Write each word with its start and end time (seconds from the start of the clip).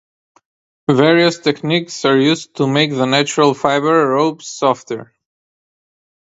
Various 0.89 1.37
techniques 1.37 2.05
are 2.05 2.17
used 2.17 2.55
to 2.55 2.65
make 2.65 2.89
the 2.89 3.05
natural 3.05 3.53
fiber 3.53 4.07
ropes 4.07 4.47
softer. 4.47 5.13